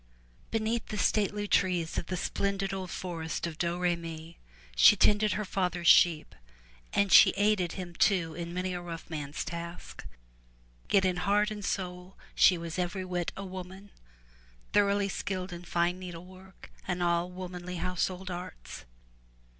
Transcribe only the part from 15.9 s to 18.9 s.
needlework and all womanly household arts.